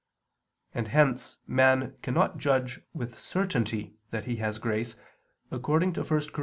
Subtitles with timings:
[0.73, 4.95] And hence man cannot judge with certainty that he has grace,
[5.51, 6.39] according to 1 Cor.